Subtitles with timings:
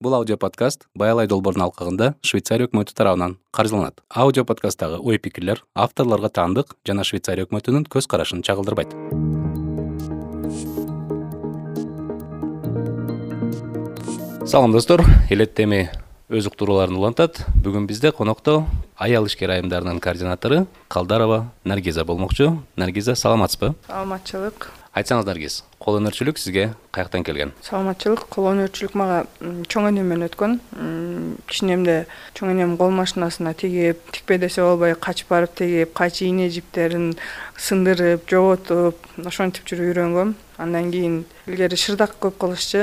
[0.00, 3.98] бул аудио подкаст баялай долбоордун алкагында швейцария өкмөтү тарабынан каржыланат.
[4.14, 8.94] Аудио подкасттагы ой пикирлер авторлорго таандык жана швейцария өкмөтүнүн көз карашын чагылдырбайт.
[14.46, 15.02] Салам достор.
[15.30, 15.88] Элет эми
[16.30, 17.42] өз уктурууларын улантат.
[17.58, 22.62] Бүгүн бизде конокто аял ишкер айымдарынын координатору калдарова наргиза болмокчу.
[22.76, 23.74] Наргиза саламатсызбы?
[23.88, 27.52] Саламатчылык айтсаңыз наргиз кол өнөрчүлүк сизге каяктан келген?
[27.64, 29.20] Саламатчылык кол өнөрчүлүк мага
[29.70, 30.58] чоң энем менен өткөн
[31.48, 32.00] кичинемде
[32.38, 37.12] чоң энем кол машинасына тигип тикпе десе болбой качып барып тигип кайчы ийне жиптерин
[37.56, 42.82] сындырып жоготуп ошентип жүрүп үйрөнгөм андан кийин илгери шырдак көп кылышчу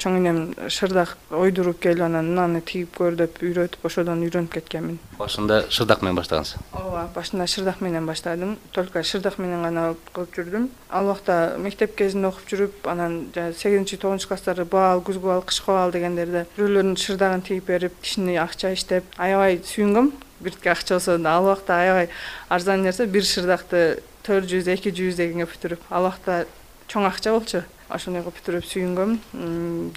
[0.00, 0.38] чоң энем
[0.68, 4.98] шырдак ойдуруп келип анан мынаны тигип көр деп үйрөтүп ошодон үйрөнүп кеткенмин.
[5.18, 6.56] Башында шырдак менен баштагансыз?
[6.72, 8.56] Ооба башында шырдак менен баштадым.
[8.72, 10.70] Только шырдак менен гана кылып жүрдүм.
[10.90, 15.72] Ал убакта мектеп кезинде окуп жүрүп анан жанаг сегизинчи тогузунчу класстар бал күзгү бал кышкы
[15.72, 20.12] бал дегендерде бирөөлөрдүн шырдагын тигип берип кичине акча иштеп аябай сүйүнгөм.
[20.40, 22.08] Биртке акча болсо да ал убакта аябай
[22.48, 26.46] арзан нерсе бир шырдакты төрт жүз эки жүз дегенге бүтүрүп ал убакта
[26.90, 27.62] чоң акча болчу.
[27.90, 29.16] Ошондой кылып бүтүрүп сүйүнгөм.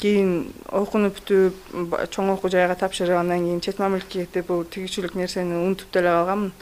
[0.01, 0.31] Кийин
[0.69, 5.93] окууну бүтүп чоң окуу жайга тапшырып андан кийин чет мамлекетке кетип бул тигүүчүлүк нерсени унутуп
[5.93, 6.53] деле калганмын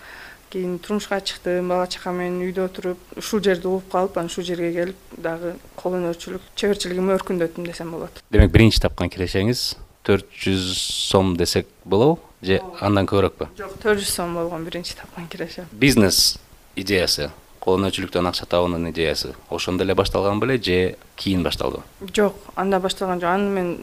[0.52, 4.74] кийин турмушка чыктым бала чака менен үйдө отуруп ушул жерди угуп калып анан ушул жерге
[4.76, 8.20] келип дагы кол өнөрчүлүк чеберчилигими өркүндөттүм десем болот.
[8.32, 10.74] Демек биринчи тапкан кирешеңиз төрт жүз
[11.08, 13.48] сом десек болобу же андан көбүрөөкпү?
[13.62, 15.72] Жок төрт жүз сом болгон биринчи тапкан кирешем.
[15.72, 16.38] Бизнес
[16.76, 19.36] идеясы кол акча табуунун идеясы.
[19.50, 21.84] Ошондо эле башталган беле же кийин башталдыбы
[22.16, 23.30] жок анда башталган жок.
[23.30, 23.78] Аны мен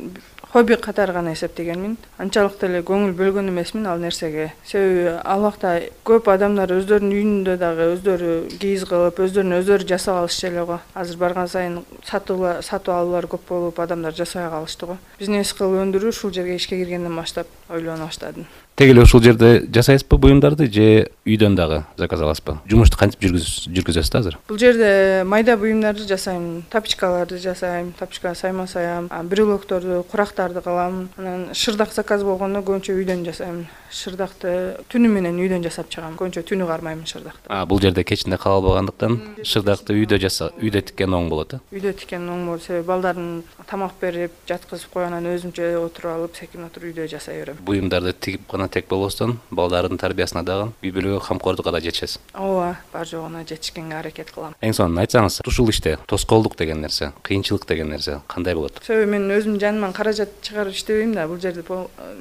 [0.52, 1.96] хобби катары гана эсептегенмин.
[2.18, 4.52] Анчалык деле көңүл бөлгөн эмесмин ал нерсеге.
[4.66, 10.48] Себеби ал убакта көп адамдар өздөрүнүн үйүндө дагы өздөрү кийиз кылып өздөрүнө өздөрү жасап алышчу
[10.50, 10.80] эле го.
[10.94, 14.98] Азыр барган сайын сатып алуулар көп болуп адамдар жасабай калышты го.
[15.18, 20.20] Бизнес кылып өндүрүү ушул жерге ишке киргенден баштап ойлоно баштадым теги эле ушул жерде жасайсызбы
[20.22, 22.60] буюмдарды же үйдөн дагы заказ аласызбы?
[22.70, 24.36] Жумушту кантип жүргүзөсүз азыр?
[24.46, 31.90] Бул жерде майда буюмдарды жасайм тапочкаларды жасайм тапочка сайма саям брелокторду курактарды кылам анан шырдак
[31.92, 33.66] заказ болгондо көбүнчө үйдөн жасайм.
[33.88, 36.12] Шырдакты түнү менен үйдөн жасап чыгам.
[36.20, 37.48] Көбүнчө түнү кармаймын шырдакты.
[37.66, 40.20] Бул жерде кечинде кала албагандыктан шырдакты үйдө
[40.60, 41.60] үйдө тиккен оң болот э?
[41.72, 42.66] Үйдө тиккен оң болот.
[42.66, 43.30] Себеби балдарын
[43.66, 47.62] тамак берип жаткызып коюп анан өзүмчө отуруп алып секин отуруп үйдө жасай берем.
[47.64, 52.18] Буюмдарды тигип гана тек болбостон балдардын тарбиясына дагы үй бүлөгө камкордукка да жетишесиз.
[52.34, 54.54] Ооба бар жогуна жетишкенге аракет кылам.
[54.60, 58.80] Эң сонун айтсаңыз ушул иште тоскоолдук деген нерсе кыйынчылык деген нерсе кандай болот?
[58.86, 61.64] Себеби мен өзүм жаныман каражат чыгарып иштебейм да бул жерде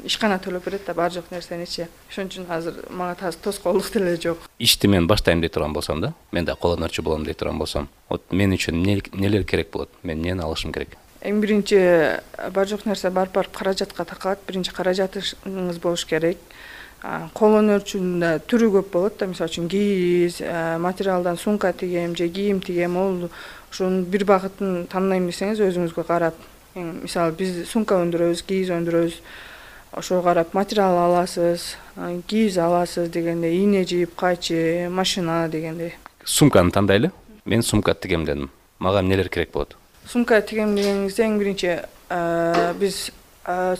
[0.05, 4.37] ишкана төлөп берет да бар жок нерсеничи ошон үчүн азыр мага тоскоолдук деле жок.
[4.59, 7.89] Ишти мен баштайм дей турган болсом да мен да кол болом дей турган болсом.
[8.09, 9.89] Вот мен үчүн эмнелер керек болот?
[10.03, 11.79] Мен эмнени алышым керек эң биринчи
[12.53, 14.39] бар жок нерсе барып барып каражатка такалат.
[14.47, 16.37] Биринчи каражатыңыз болуш керек.
[17.37, 19.27] Кол өнөрчүнүн да түрү көп болот да.
[19.29, 20.41] Мисалы үчүн кийиз
[20.81, 23.29] материалдан сумка тигем же кийим тигем ол
[23.71, 26.35] ошонун бир багытын тандайм десеңиз өзүңүзгө карап
[26.75, 29.21] мисалы биз сумка өндүрөбүз кийиз өндүрөбүз
[29.97, 31.75] ошого карап материал аласыз
[32.27, 35.95] кийиз аласыз дегендей ийне жип кайчы машина дегендей.
[36.23, 37.11] Сумканы тандайлы.
[37.45, 38.49] Мен сумка тигем дедим.
[38.79, 41.73] Мага эмнелер керек болот сумка тигем дегениңизде эң биринчи
[42.79, 43.09] биз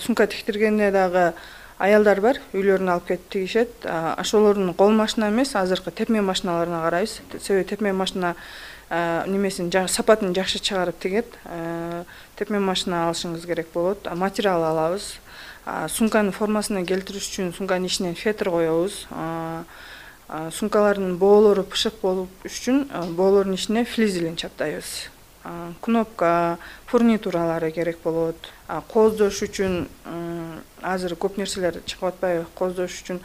[0.04, 1.32] сумка тиктиргенде дагы
[1.80, 3.86] аялдар бар үйлөрүнө алып кетип тигишет.
[3.86, 7.22] Ошолордун кол машина эмес азыркы тепме машиналарына карайбыз.
[7.40, 8.36] Себеби тепме машина
[9.28, 11.38] немесин сапатын жакшы чыгарып тигет.
[12.36, 15.20] Тепме машина алышыңыз керек болот материал алабыз.
[15.66, 19.06] Сумканын формасына келтириш үчүн сумканын ичине фетр коебуз.
[20.28, 25.12] Сумкалардын боолору бышык болуш үчүн боолордун ичине флизелин чаптайбыз
[25.82, 28.50] кнопка фурнитуралары керек болот.
[28.68, 29.86] Кооздош үчүн
[30.82, 33.22] азыр көп нерселер чыгып атпайбы кооздош үчүн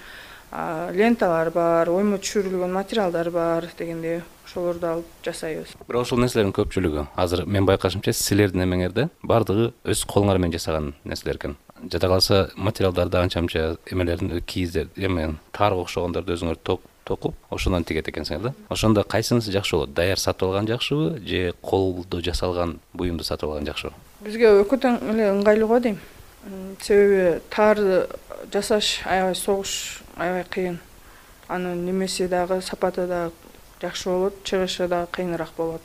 [0.93, 5.73] ленталар бар оймо түшүрүлгөн материалдар бар дегендей ошолорду алып жасайбыз.
[5.89, 11.41] Бирок ушул нерселердин көпчүлүгү азыр менин байкашымча силердин эмеңерде баардыгы өз колуңар менен жасаган нерселер
[11.41, 11.57] экен.
[11.91, 16.61] Жада калса материалдарды анча мынча эмелерин кийиздер эме таарга окшогондорду өзүңөр
[17.05, 18.55] токуп ошондон тигет экенсиңер да.
[18.69, 19.95] Ошондо кайсынысы жакшы болот?
[19.95, 23.95] Даяр сатып алган жакшыбы же колдо жасалган буюмду сатып алган жакшыбы?
[24.21, 25.99] Бизге экөө тең эле ыңгайлуу го дейм.
[26.81, 28.07] Себеби таарды
[28.53, 30.79] жасаш аябай согуш аябай кыйын.
[31.49, 33.33] Анын немеси дагы сапаты дагы
[33.81, 35.83] жакшы болот чыгышы дагы кыйыныраак болот.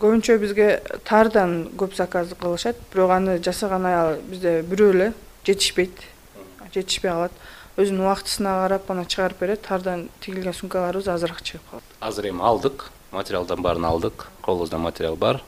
[0.00, 5.12] Көбүнчө бизге таардан көп заказ кылышат бирок аны жасаган аял бизде бирөө эле
[5.44, 5.92] жетишпейт
[6.72, 7.32] жетишпей калат
[7.76, 9.62] өзүнүн убактысына карап гана чыгарып берет.
[9.62, 11.94] Таардан тигилген сумкаларыбыз азыраак чыгып калат.
[12.00, 15.42] Азыр эми алдык материалдын баарын алдык колубузда материал бар.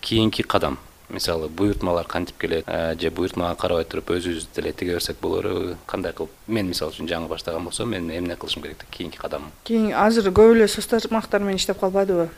[0.00, 0.78] Кийинки кадам
[1.10, 5.74] мисалы буйртмалар кантип келет э, же буйртмага карабай туруп өзүбүз деле тиге берсек болор э,
[5.86, 9.92] кандай кылып мен мисалы үчүн жаңы баштаган болсом мен эмне кылышым керек кийинки кадамым кийин
[9.94, 12.28] азыр көп эле соц тармактар менен иштеп калбадыбы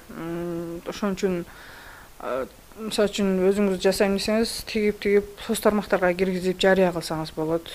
[0.89, 1.45] ошон үчүн
[2.81, 7.69] мисалы үчүн өзүңүз жасайм десеңиз тигип тигип соц тармактарга киргизип жарыя кылсаңыз болот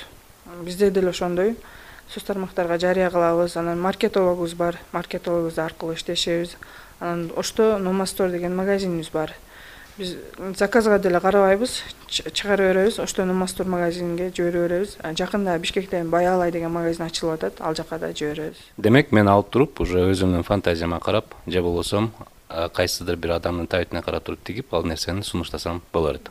[0.63, 1.55] бизде деле ошондой.
[2.09, 6.57] Соц тармактарга жарыя кылабыз анан маркетологубуз бар маркетологубуз аркылуу иштешебиз.
[6.99, 9.33] Анан ошто номастор деген магазинибиз бар.
[9.97, 10.15] Биз
[10.57, 12.99] заказга деле карабайбыз чыгара беребиз.
[12.99, 14.97] Ошто номастор магазинге жибере беребиз.
[15.03, 17.61] Жакында бишкекте баяалай деген магазин ачылып атат.
[17.61, 22.09] Ал жака да жиберебиз демек мен алып туруп уже өзүмдүн фантазияма карап же болбосо
[22.47, 26.29] кайсыдыр бир адамдын табитине карап туруп тигип ал нерсени сунуштасам боло берет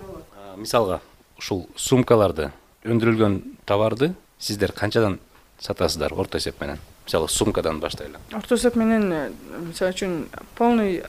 [0.56, 1.00] мисалга
[1.38, 2.50] ушул сумкаларды
[2.84, 5.18] өндүрүлгөн товарды сиздер канчадан
[5.60, 6.78] сатасыздар орто эсеп менен?
[7.06, 8.18] Мисалы сумкадан баштайлы.
[8.32, 9.30] Орто эсеп менен э,
[9.68, 10.14] мисалы үчүн
[10.56, 11.02] полный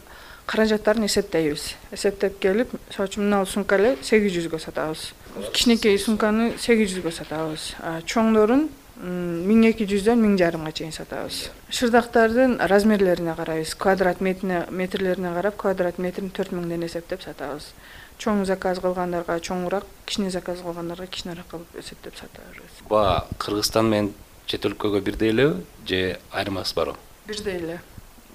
[0.46, 1.76] каражаттарын эсептейбиз.
[1.92, 5.12] Эсептеп келип мисалы үчүн мына сумка эле сегиз жүзгө сатабыз.
[5.54, 7.72] Кичинекей сумканы сегиз жүзгө сатабыз.
[8.10, 8.68] Чоңдорун
[9.02, 11.48] миң эки жүздөн миң жарымга чейин сатабыз.
[11.70, 17.72] Шырдактардын размерлерине карайбыз квадрат метрлерине карап квадрат метрин төрт миңден эсептеп сатабыз.
[18.18, 24.14] Чоң заказ кылгандарга чоңураак кичине заказ кылгандарга кичинерээк кылып эсептеп сата беребиз баа кыргызстан менен
[24.50, 26.98] чет өлкөгө бирдей элеби же айырмасы барбы
[27.28, 27.80] бирдей эле.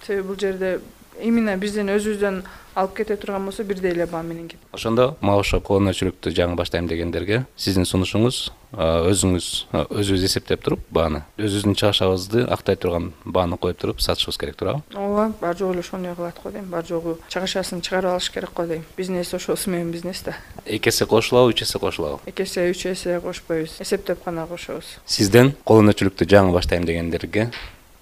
[0.06, 0.78] Себеби бул жерде
[1.20, 2.42] именно бизден өзүбүздөн
[2.74, 6.56] алып кете турган болсо бирдей эле баа менен кетет ошондо мага окшоп кол өнөрчүлүктү жаңы
[6.56, 13.78] баштайм дегендерге сиздин сунушуңуз өзүңүз өзүбүз эсептеп туруп бааны өзүбүздүн чыгашыбызды актай турган бааны коюп
[13.82, 14.80] туруп сатышыбыз керек туурабы?
[14.94, 16.70] Ооба баары жогу эле ошондой кылат го дейм.
[16.72, 18.84] Баары жогу чыгашасын чыгарып алыш керек го дейм.
[18.96, 22.20] Бизнес ошосу менен бизнес да эки эсе кошулабы үч эсе кошулабы?
[22.24, 23.76] Эки эсе үч эсе кошпойбуз.
[23.80, 24.96] Эсептеп гана кошобуз.
[25.04, 27.50] Сизден кол өнөрчүлүктү жаңы баштайм дегендерге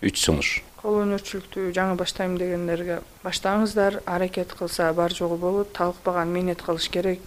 [0.03, 4.01] үч сунуш кол өнөрчүлүктү жаңы баштайм дегендерге баштаңыздар.
[4.07, 7.21] Аракет кылса бар жогу болот талыкпаган мээнет кылыш керек.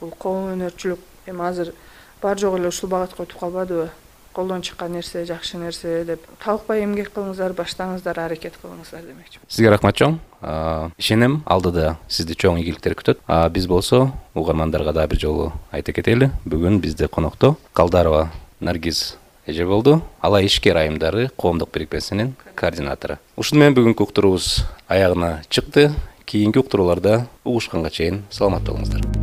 [0.00, 1.00] Бул кол өнөрчүлүк.
[1.26, 1.72] Эми азыр
[2.22, 3.90] баары жогу эле ушул багатка өтүп калбадыбы
[4.32, 9.96] колдон чыккан нерсе жакшы нерсе деп талыкпай эмгек кылыңыздар баштаңыздар аракет кылыңыздар демекчимин сизге рахмат
[9.98, 10.18] чоң.
[11.00, 13.24] Ишенем алдыда сизди чоң ийгиликтер күтөт.
[13.50, 18.28] Биз болсо угармандарга дагы бир жолу айта кетели бүгүн бизде конокто калдарова
[18.60, 19.16] наргиз
[19.48, 20.02] эже болду.
[20.20, 23.18] Алай ишкер айымдары коомдук бирикмесинин координатору.
[23.36, 25.90] Ушуну менен бүгүнкү уктуруубуз аягына чыкты.
[26.28, 29.17] Кийинки уктурууларда угушканга чейин саламатта болуңуздар